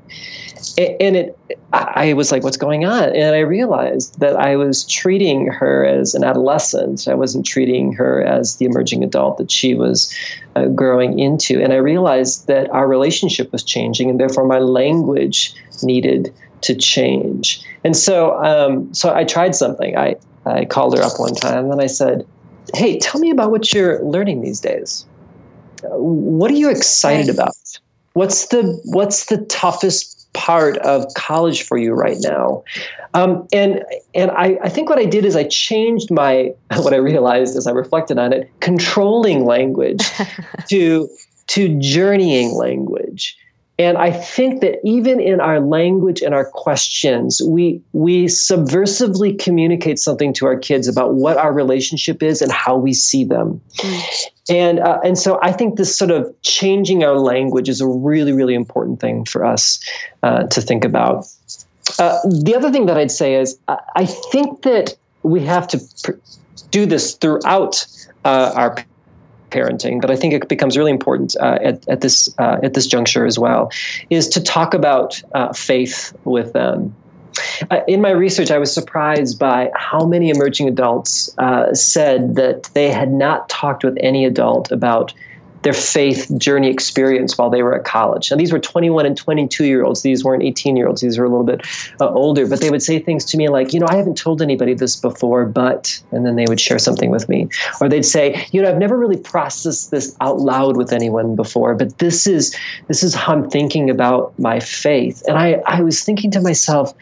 [0.78, 1.38] and it
[1.72, 3.14] i was like what's going on?
[3.14, 7.08] And i realized that i was treating her as an adolescent.
[7.08, 10.14] I wasn't treating her as the emerging adult that she was
[10.56, 11.62] uh, growing into.
[11.62, 17.62] And i realized that our relationship was changing and therefore my language needed to change.
[17.84, 19.96] And so um, so i tried something.
[19.96, 22.26] I i called her up one time and i said
[22.74, 25.04] hey tell me about what you're learning these days.
[25.82, 27.54] What are you excited about?
[28.14, 32.62] What's the what's the toughest part of college for you right now.
[33.12, 36.96] Um, and and I, I think what I did is I changed my what I
[36.96, 40.00] realized as I reflected on it, controlling language
[40.68, 41.08] to
[41.48, 43.36] to journeying language.
[43.80, 50.00] And I think that even in our language and our questions, we we subversively communicate
[50.00, 53.60] something to our kids about what our relationship is and how we see them.
[53.76, 54.24] Mm.
[54.50, 58.32] And uh, and so I think this sort of changing our language is a really
[58.32, 59.78] really important thing for us
[60.24, 61.26] uh, to think about.
[62.00, 63.58] Uh, the other thing that I'd say is
[63.94, 66.18] I think that we have to pr-
[66.70, 67.86] do this throughout
[68.24, 68.76] uh, our
[69.50, 72.86] parenting, but I think it becomes really important uh, at, at this uh, at this
[72.86, 73.70] juncture as well,
[74.10, 76.94] is to talk about uh, faith with them.
[77.70, 82.64] Uh, in my research, I was surprised by how many emerging adults uh, said that
[82.74, 85.14] they had not talked with any adult about
[85.62, 88.30] their faith journey experience while they were at college.
[88.30, 90.02] Now, these were 21 and 22 year olds.
[90.02, 91.00] These weren't 18 year olds.
[91.00, 91.66] These were a little bit
[92.00, 94.40] uh, older, but they would say things to me like, you know, I haven't told
[94.40, 97.48] anybody this before, but, and then they would share something with me.
[97.80, 101.74] Or they'd say, you know, I've never really processed this out loud with anyone before,
[101.74, 105.22] but this is, this is how I'm thinking about my faith.
[105.26, 106.94] And I, I was thinking to myself,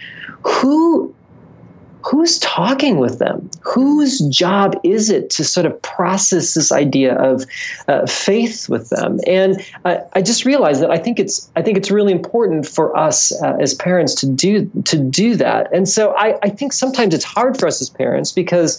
[0.43, 1.15] who
[2.07, 3.51] who's talking with them?
[3.63, 7.45] Whose job is it to sort of process this idea of
[7.89, 9.19] uh, faith with them?
[9.27, 12.97] And I, I, just realized that I think it's I think it's really important for
[12.97, 15.73] us uh, as parents to do to do that.
[15.73, 18.79] And so I, I think sometimes it's hard for us as parents because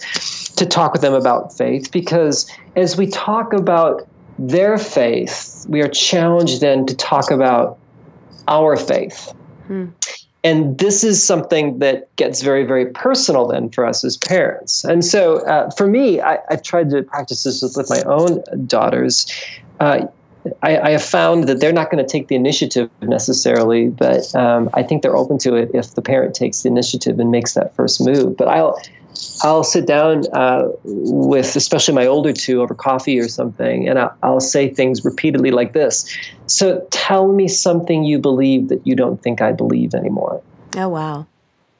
[0.56, 5.88] to talk with them about faith because as we talk about their faith, we are
[5.88, 7.78] challenged then to talk about
[8.46, 9.34] our faith.
[9.66, 9.88] Hmm.
[10.44, 14.84] And this is something that gets very, very personal then for us as parents.
[14.84, 19.26] And so uh, for me, I, have tried to practice this with, my own daughters.
[19.80, 20.06] Uh,
[20.62, 24.70] I, I, have found that they're not going to take the initiative necessarily, but um,
[24.74, 27.74] I think they're open to it if the parent takes the initiative and makes that
[27.74, 28.36] first move.
[28.36, 28.80] But I'll
[29.42, 34.16] I'll sit down uh, with especially my older two over coffee or something, and I'll,
[34.22, 36.06] I'll, say things repeatedly like this.
[36.46, 40.42] So tell me something you believe that you don't think I believe anymore.
[40.76, 41.26] Oh, wow.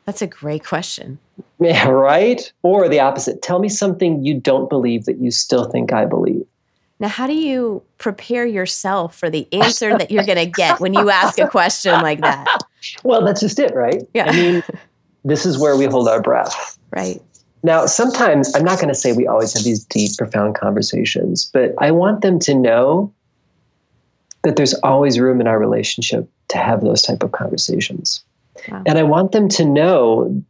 [0.06, 1.18] That's a great question.
[1.60, 2.52] Yeah, right?
[2.62, 3.42] Or the opposite.
[3.42, 6.46] Tell me something you don't believe that you still think I believe.
[7.00, 10.94] Now, how do you prepare yourself for the answer that you're going to get when
[10.94, 12.46] you ask a question like that?
[13.02, 14.04] Well, that's just it, right?
[14.14, 14.26] Yeah.
[14.30, 14.62] I mean,
[15.24, 16.78] this is where we hold our breath.
[16.92, 17.20] Right.
[17.62, 21.74] Now, sometimes I'm not going to say we always have these deep, profound conversations, but
[21.78, 23.12] I want them to know
[24.44, 28.22] that there's always room in our relationship to have those type of conversations.
[28.68, 28.82] Wow.
[28.86, 30.42] And I want them to know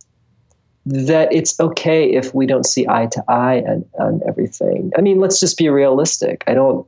[0.86, 4.90] that it's okay if we don't see eye to eye on, on everything.
[4.96, 6.44] I mean, let's just be realistic.
[6.46, 6.86] I don't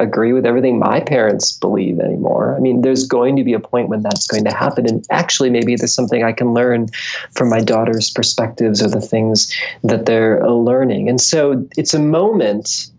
[0.00, 2.54] agree with everything my parents believe anymore.
[2.56, 4.86] I mean, there's going to be a point when that's going to happen.
[4.86, 6.88] And actually, maybe there's something I can learn
[7.34, 11.08] from my daughter's perspectives or the things that they're learning.
[11.08, 12.90] And so it's a moment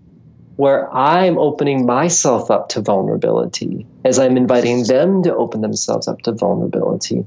[0.58, 6.22] where I'm opening myself up to vulnerability as I'm inviting them to open themselves up
[6.22, 7.26] to vulnerability.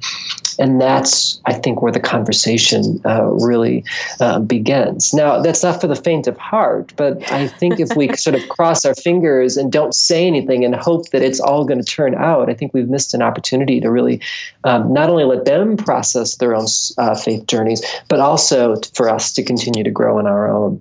[0.58, 3.84] And that's, I think, where the conversation uh, really
[4.20, 5.14] uh, begins.
[5.14, 8.46] Now, that's not for the faint of heart, but I think if we sort of
[8.48, 12.14] cross our fingers and don't say anything and hope that it's all going to turn
[12.14, 14.20] out, I think we've missed an opportunity to really
[14.64, 16.66] um, not only let them process their own
[16.98, 20.80] uh, faith journeys, but also for us to continue to grow in our own.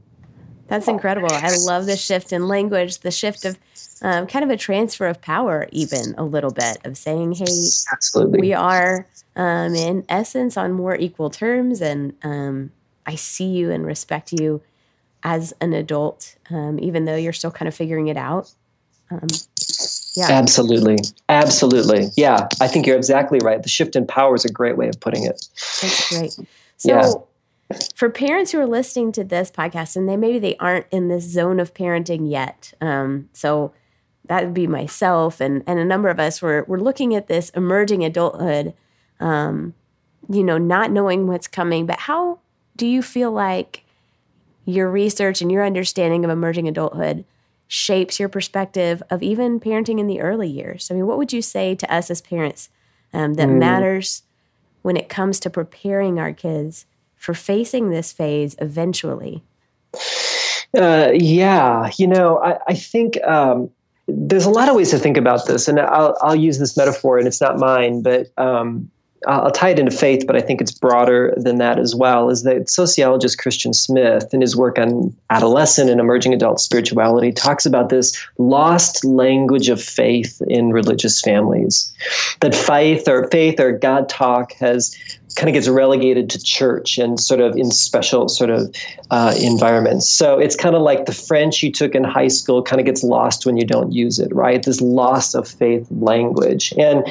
[0.71, 1.27] That's incredible.
[1.29, 3.59] I love the shift in language, the shift of
[4.01, 8.39] um, kind of a transfer of power, even a little bit of saying, hey, Absolutely.
[8.39, 9.05] we are
[9.35, 11.81] um, in essence on more equal terms.
[11.81, 12.71] And um,
[13.05, 14.61] I see you and respect you
[15.23, 18.53] as an adult, um, even though you're still kind of figuring it out.
[19.11, 19.27] Um,
[20.15, 20.27] yeah.
[20.29, 20.99] Absolutely.
[21.27, 22.11] Absolutely.
[22.15, 22.47] Yeah.
[22.61, 23.61] I think you're exactly right.
[23.61, 25.45] The shift in power is a great way of putting it.
[25.81, 26.31] That's great.
[26.31, 26.45] So,
[26.85, 27.11] yeah
[27.95, 31.23] for parents who are listening to this podcast and they maybe they aren't in this
[31.23, 33.73] zone of parenting yet um, so
[34.25, 37.49] that would be myself and and a number of us we're, we're looking at this
[37.51, 38.73] emerging adulthood
[39.19, 39.73] um,
[40.29, 42.39] you know not knowing what's coming but how
[42.75, 43.83] do you feel like
[44.65, 47.25] your research and your understanding of emerging adulthood
[47.67, 51.41] shapes your perspective of even parenting in the early years i mean what would you
[51.41, 52.69] say to us as parents
[53.13, 53.57] um, that mm.
[53.57, 54.23] matters
[54.81, 56.85] when it comes to preparing our kids
[57.21, 59.43] for facing this phase eventually?
[60.75, 63.69] Uh, yeah, you know, I, I think um,
[64.07, 67.19] there's a lot of ways to think about this, and I'll, I'll use this metaphor,
[67.19, 68.89] and it's not mine, but um,
[69.27, 72.31] I'll tie it into faith, but I think it's broader than that as well.
[72.31, 77.67] Is that sociologist Christian Smith, in his work on adolescent and emerging adult spirituality, talks
[77.67, 81.93] about this lost language of faith in religious families.
[82.39, 84.95] That faith or faith or God talk has
[85.35, 88.73] kind of gets relegated to church and sort of in special sort of
[89.09, 90.07] uh, environments.
[90.07, 93.03] So it's kind of like the French you took in high school kind of gets
[93.03, 94.61] lost when you don't use it, right?
[94.63, 96.73] This loss of faith language.
[96.77, 97.05] And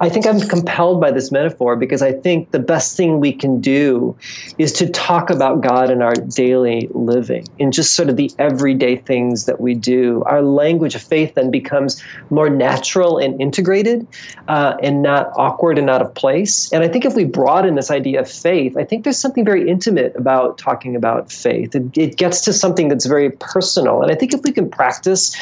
[0.00, 3.60] I think I'm compelled by this metaphor because I think the best thing we can
[3.60, 4.16] do
[4.58, 8.96] is to talk about God in our daily living, in just sort of the everyday
[8.96, 10.24] things that we do.
[10.26, 14.04] Our language of faith then becomes more natural and integrated
[14.48, 16.72] uh, and not awkward and out of place.
[16.72, 19.68] And I think if we broaden this idea of faith, I think there's something very
[19.68, 21.72] intimate about talking about faith.
[21.72, 24.02] It, it gets to something that's very personal.
[24.02, 25.36] And I think if we can practice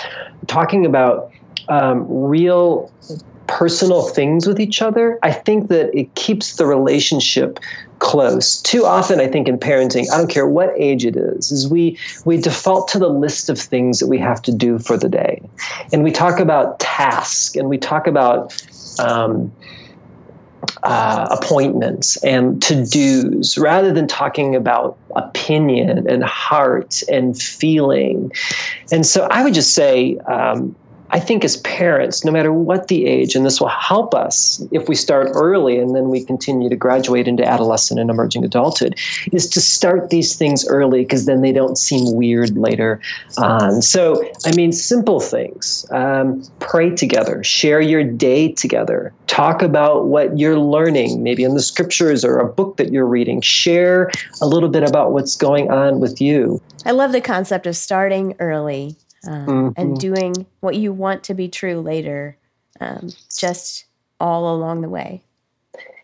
[0.46, 1.32] talking about
[1.68, 2.92] um, real
[3.46, 7.58] personal things with each other, I think that it keeps the relationship
[7.98, 8.60] close.
[8.62, 11.98] Too often, I think in parenting, I don't care what age it is, is we
[12.24, 15.40] we default to the list of things that we have to do for the day,
[15.92, 18.60] and we talk about tasks and we talk about.
[18.98, 19.52] Um,
[20.84, 28.32] uh, appointments and to dos rather than talking about opinion and heart and feeling.
[28.90, 30.74] And so I would just say, um,
[31.12, 34.88] I think as parents, no matter what the age, and this will help us if
[34.88, 38.98] we start early and then we continue to graduate into adolescent and emerging adulthood,
[39.30, 42.98] is to start these things early because then they don't seem weird later
[43.36, 43.82] on.
[43.82, 45.86] So, I mean, simple things.
[45.90, 51.62] Um, pray together, share your day together, talk about what you're learning, maybe in the
[51.62, 54.10] scriptures or a book that you're reading, share
[54.40, 56.58] a little bit about what's going on with you.
[56.86, 58.96] I love the concept of starting early
[59.26, 59.80] um, mm-hmm.
[59.80, 62.36] and doing what you want to be true later,
[62.80, 63.86] um, just
[64.20, 65.22] all along the way.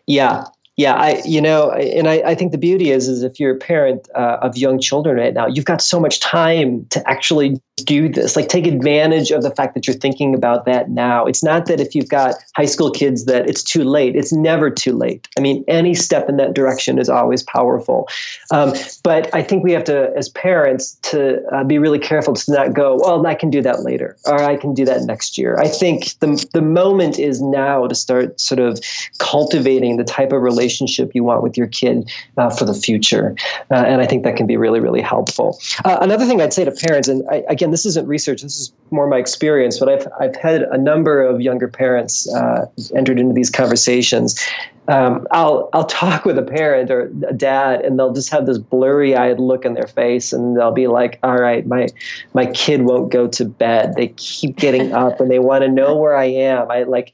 [0.07, 0.45] Yeah,
[0.77, 3.59] yeah, I you know, and I, I think the beauty is is if you're a
[3.59, 8.09] parent uh, of young children right now, you've got so much time to actually do
[8.09, 8.35] this.
[8.35, 11.25] Like take advantage of the fact that you're thinking about that now.
[11.25, 14.15] It's not that if you've got high school kids that it's too late.
[14.15, 15.27] It's never too late.
[15.37, 18.07] I mean, any step in that direction is always powerful.
[18.51, 18.73] Um,
[19.03, 22.73] but I think we have to, as parents, to uh, be really careful to not
[22.73, 25.57] go, well, I can do that later, or I can do that next year.
[25.59, 28.79] I think the the moment is now to start sort of
[29.17, 33.35] cultivating the type of relationship you want with your kid uh, for the future.
[33.71, 35.59] Uh, and I think that can be really, really helpful.
[35.85, 38.73] Uh, another thing I'd say to parents, and I, again, this isn't research, this is
[38.91, 42.65] more my experience, but I've, I've had a number of younger parents uh,
[42.95, 44.39] entered into these conversations.
[44.87, 48.57] Um, I'll I'll talk with a parent or a dad, and they'll just have this
[48.57, 51.87] blurry-eyed look in their face, and they'll be like, "All right, my
[52.33, 53.93] my kid won't go to bed.
[53.95, 56.71] They keep getting up, and they want to know where I am.
[56.71, 57.13] I like."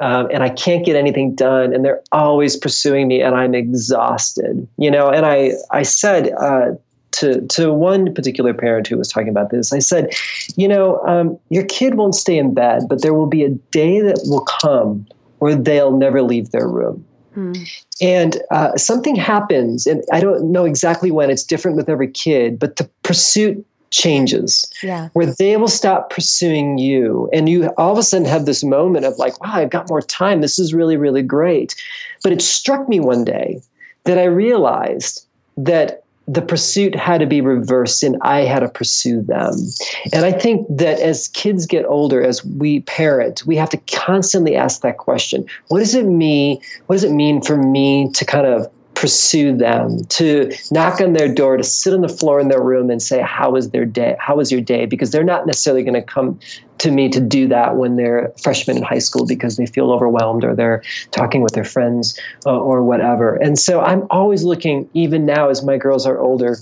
[0.00, 4.68] um, and I can't get anything done, and they're always pursuing me, and I'm exhausted.
[4.76, 6.32] You know, and I I said.
[6.32, 6.72] Uh,
[7.12, 10.14] to, to one particular parent who was talking about this, I said,
[10.56, 14.00] you know, um, your kid won't stay in bed, but there will be a day
[14.00, 15.06] that will come
[15.38, 17.04] where they'll never leave their room.
[17.34, 17.52] Hmm.
[18.00, 21.30] And uh, something happens, and I don't know exactly when.
[21.30, 25.08] It's different with every kid, but the pursuit changes yeah.
[25.14, 29.06] where they will stop pursuing you and you all of a sudden have this moment
[29.06, 31.74] of like wow i've got more time this is really really great
[32.22, 33.60] but it struck me one day
[34.04, 39.22] that i realized that the pursuit had to be reversed and i had to pursue
[39.22, 39.54] them.
[40.12, 44.54] And i think that as kids get older as we parent we have to constantly
[44.54, 45.46] ask that question.
[45.68, 50.04] What does it mean what does it mean for me to kind of pursue them,
[50.06, 53.22] to knock on their door, to sit on the floor in their room and say,
[53.22, 54.16] How was their day?
[54.18, 54.86] How was your day?
[54.86, 56.40] Because they're not necessarily going to come
[56.78, 60.44] to me to do that when they're freshmen in high school because they feel overwhelmed
[60.44, 60.82] or they're
[61.12, 63.36] talking with their friends uh, or whatever.
[63.36, 66.56] And so I'm always looking, even now as my girls are older,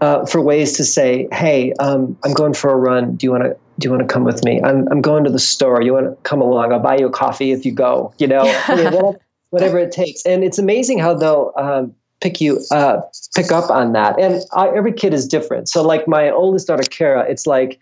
[0.00, 3.14] uh, for ways to say, "Hey, um, I'm going for a run.
[3.14, 4.60] Do you want to do you want to come with me?
[4.62, 5.80] I'm I'm going to the store.
[5.80, 6.72] You want to come along?
[6.72, 8.12] I'll buy you a coffee if you go.
[8.18, 9.14] You know, I mean,
[9.50, 10.22] whatever it takes.
[10.24, 13.00] And it's amazing how they'll um, pick you uh,
[13.34, 14.18] pick up on that.
[14.20, 15.68] And I, every kid is different.
[15.68, 17.78] So like my oldest daughter Kara, it's like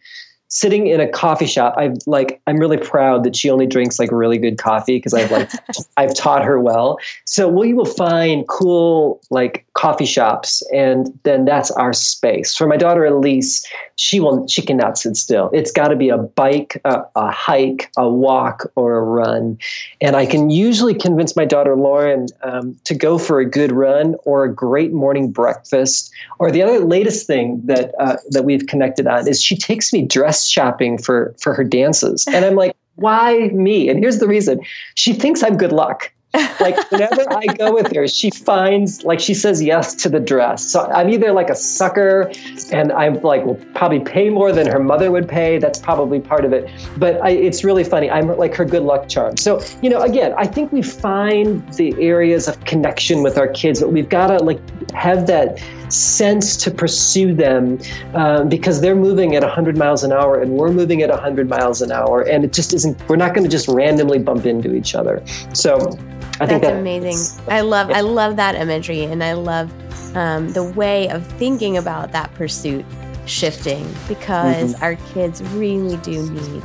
[0.49, 1.74] sitting in a coffee shop.
[1.76, 5.30] I've like I'm really proud that she only drinks like really good coffee because I've
[5.30, 5.51] like
[5.96, 6.99] I've taught her well.
[7.24, 12.55] So we will find cool like coffee shops, and then that's our space.
[12.55, 13.64] For my daughter Elise,
[13.96, 15.51] she will she cannot sit still.
[15.53, 19.59] It's got to be a bike, a, a, hike, a walk, or a run.
[20.01, 24.16] And I can usually convince my daughter Lauren um, to go for a good run
[24.24, 26.11] or a great morning breakfast.
[26.38, 30.07] Or the other latest thing that uh, that we've connected on is she takes me
[30.39, 32.74] dress shopping for for her dances, and I'm like.
[32.99, 33.89] Why me?
[33.89, 34.59] And here's the reason.
[34.97, 36.12] She thinks I'm good luck
[36.61, 40.64] like whenever I go with her, she finds like she says yes to the dress.
[40.64, 42.30] So I'm either like a sucker,
[42.70, 45.59] and I'm like will probably pay more than her mother would pay.
[45.59, 46.70] That's probably part of it.
[46.99, 48.11] But I, it's really funny.
[48.11, 49.36] I'm like her good luck charm.
[49.36, 53.80] So you know, again, I think we find the areas of connection with our kids,
[53.80, 54.61] but we've got to like
[54.91, 55.62] have that
[55.93, 57.78] sense to pursue them
[58.14, 61.82] um, because they're moving at 100 miles an hour and we're moving at 100 miles
[61.82, 64.95] an hour and it just isn't we're not going to just randomly bump into each
[64.95, 65.22] other
[65.53, 65.99] so
[66.41, 67.43] I think that's that, amazing.
[67.49, 69.72] I love I love that imagery, and I love
[70.16, 72.84] um, the way of thinking about that pursuit
[73.26, 74.82] shifting because mm-hmm.
[74.84, 76.62] our kids really do need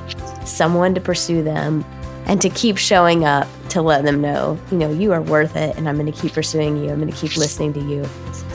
[0.47, 1.83] someone to pursue them
[2.25, 5.75] and to keep showing up to let them know, you know, you are worth it,
[5.77, 6.91] and I'm going to keep pursuing you.
[6.91, 8.03] I'm going to keep listening to you,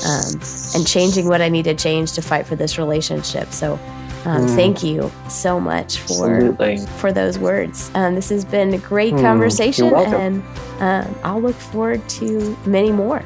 [0.07, 0.41] um,
[0.75, 3.53] and changing what I need to change to fight for this relationship.
[3.53, 3.79] So.
[4.25, 4.57] Um, mm.
[4.57, 6.79] Thank you so much for Absolutely.
[6.99, 7.89] for those words.
[7.95, 10.43] Um, this has been a great mm, conversation, and
[10.81, 13.23] um, I'll look forward to many more.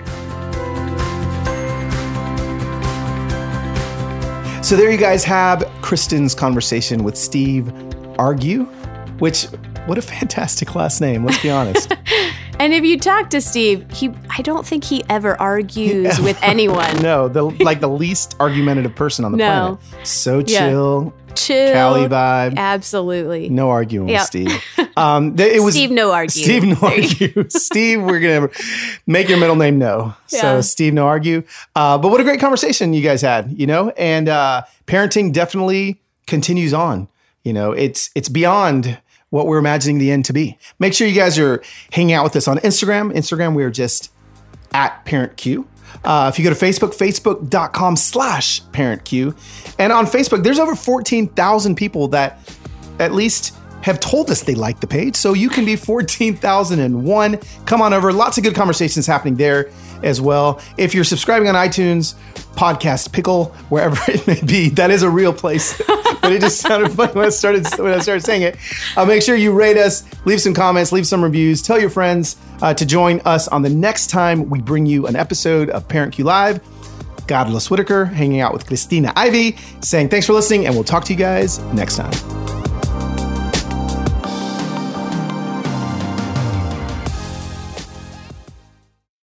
[4.62, 7.72] So there you guys have Kristen's conversation with Steve
[8.18, 8.64] Argue,
[9.18, 9.48] which
[9.86, 11.24] what a fantastic last name.
[11.24, 11.92] Let's be honest.
[12.60, 17.02] and if you talk to Steve, he I don't think he ever argues with anyone.
[17.02, 19.78] no, the like the least argumentative person on the no.
[19.80, 20.06] planet.
[20.06, 21.14] So chill.
[21.16, 21.34] Yeah.
[21.34, 21.72] Chill.
[21.72, 22.56] Cali vibe.
[22.56, 23.48] Absolutely.
[23.48, 24.20] No arguing yep.
[24.20, 24.64] with Steve.
[24.94, 26.42] Um, it was Steve no argue.
[26.42, 27.48] Steve no argue.
[27.48, 28.50] Steve, we're gonna
[29.06, 30.14] make your middle name no.
[30.28, 30.40] Yeah.
[30.40, 31.44] So Steve no argue.
[31.74, 36.02] Uh, but what a great conversation you guys had, you know, and uh, parenting definitely
[36.26, 37.08] continues on.
[37.42, 38.98] You know, it's it's beyond
[39.32, 40.58] what we're imagining the end to be.
[40.78, 43.12] Make sure you guys are hanging out with us on Instagram.
[43.14, 44.12] Instagram, we are just
[44.74, 45.66] at Parent Cue.
[46.04, 49.34] Uh, if you go to Facebook, facebook.com slash parent Cue.
[49.78, 52.54] And on Facebook, there's over 14,000 people that
[52.98, 55.16] at least have told us they like the page.
[55.16, 57.36] So you can be 14,001.
[57.66, 58.12] Come on over.
[58.12, 59.70] Lots of good conversations happening there
[60.02, 60.60] as well.
[60.76, 62.14] If you're subscribing on iTunes,
[62.54, 65.76] podcast pickle, wherever it may be, that is a real place.
[66.22, 68.56] but it just sounded funny when I started when I started saying it.
[68.96, 72.36] Uh, make sure you rate us, leave some comments, leave some reviews, tell your friends
[72.60, 76.14] uh, to join us on the next time we bring you an episode of Parent
[76.14, 76.60] Cue Live.
[77.28, 81.12] Carlos Whittaker hanging out with Kristen Ivy, saying thanks for listening, and we'll talk to
[81.12, 82.71] you guys next time.